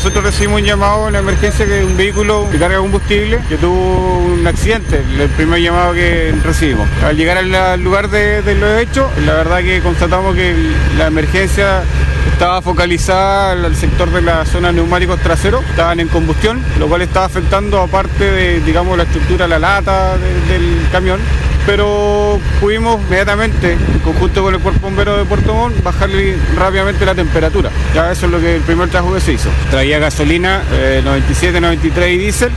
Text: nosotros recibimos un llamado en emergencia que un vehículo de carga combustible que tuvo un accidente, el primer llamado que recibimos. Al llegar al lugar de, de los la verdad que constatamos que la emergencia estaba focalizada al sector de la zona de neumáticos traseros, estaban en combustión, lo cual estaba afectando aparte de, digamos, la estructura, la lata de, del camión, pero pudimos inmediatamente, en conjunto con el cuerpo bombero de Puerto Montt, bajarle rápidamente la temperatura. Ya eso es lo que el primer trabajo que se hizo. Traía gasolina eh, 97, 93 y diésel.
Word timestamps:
nosotros 0.00 0.24
recibimos 0.24 0.62
un 0.62 0.66
llamado 0.66 1.08
en 1.10 1.14
emergencia 1.14 1.66
que 1.66 1.84
un 1.84 1.94
vehículo 1.94 2.48
de 2.50 2.58
carga 2.58 2.78
combustible 2.78 3.38
que 3.50 3.58
tuvo 3.58 4.20
un 4.20 4.46
accidente, 4.46 5.04
el 5.18 5.28
primer 5.28 5.60
llamado 5.60 5.92
que 5.92 6.34
recibimos. 6.42 6.88
Al 7.04 7.18
llegar 7.18 7.36
al 7.36 7.82
lugar 7.82 8.08
de, 8.08 8.40
de 8.40 8.54
los 8.54 8.70
la 9.26 9.34
verdad 9.34 9.58
que 9.58 9.82
constatamos 9.82 10.34
que 10.34 10.54
la 10.96 11.08
emergencia 11.08 11.82
estaba 12.32 12.62
focalizada 12.62 13.52
al 13.52 13.76
sector 13.76 14.10
de 14.10 14.22
la 14.22 14.46
zona 14.46 14.68
de 14.68 14.74
neumáticos 14.76 15.20
traseros, 15.20 15.62
estaban 15.68 16.00
en 16.00 16.08
combustión, 16.08 16.64
lo 16.78 16.88
cual 16.88 17.02
estaba 17.02 17.26
afectando 17.26 17.78
aparte 17.78 18.24
de, 18.24 18.60
digamos, 18.60 18.96
la 18.96 19.02
estructura, 19.02 19.46
la 19.46 19.58
lata 19.58 20.16
de, 20.16 20.50
del 20.50 20.88
camión, 20.90 21.20
pero 21.66 22.38
pudimos 22.60 23.00
inmediatamente, 23.02 23.72
en 23.72 23.98
conjunto 24.00 24.42
con 24.42 24.54
el 24.54 24.60
cuerpo 24.60 24.80
bombero 24.80 25.16
de 25.16 25.24
Puerto 25.24 25.54
Montt, 25.54 25.82
bajarle 25.82 26.36
rápidamente 26.56 27.04
la 27.04 27.14
temperatura. 27.14 27.70
Ya 27.94 28.10
eso 28.10 28.26
es 28.26 28.32
lo 28.32 28.40
que 28.40 28.56
el 28.56 28.62
primer 28.62 28.88
trabajo 28.88 29.14
que 29.14 29.20
se 29.20 29.32
hizo. 29.32 29.48
Traía 29.70 29.98
gasolina 29.98 30.62
eh, 30.72 31.00
97, 31.04 31.60
93 31.60 32.14
y 32.14 32.18
diésel. 32.18 32.48